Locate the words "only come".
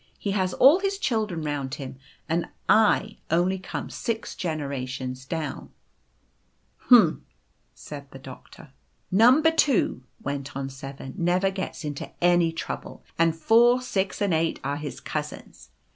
3.29-3.91